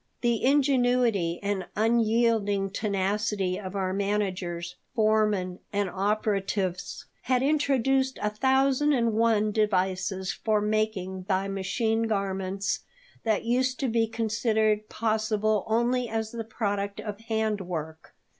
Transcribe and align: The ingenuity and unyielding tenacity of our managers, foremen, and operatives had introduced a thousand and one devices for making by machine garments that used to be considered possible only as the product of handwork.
The 0.21 0.43
ingenuity 0.43 1.39
and 1.43 1.67
unyielding 1.75 2.71
tenacity 2.71 3.59
of 3.59 3.75
our 3.75 3.93
managers, 3.93 4.73
foremen, 4.95 5.59
and 5.71 5.91
operatives 5.91 7.05
had 7.21 7.43
introduced 7.43 8.17
a 8.19 8.31
thousand 8.31 8.93
and 8.93 9.13
one 9.13 9.51
devices 9.51 10.31
for 10.33 10.59
making 10.59 11.21
by 11.21 11.47
machine 11.47 12.07
garments 12.07 12.79
that 13.25 13.43
used 13.45 13.79
to 13.81 13.87
be 13.87 14.07
considered 14.07 14.89
possible 14.89 15.65
only 15.67 16.09
as 16.09 16.31
the 16.31 16.43
product 16.43 16.99
of 16.99 17.19
handwork. 17.19 18.15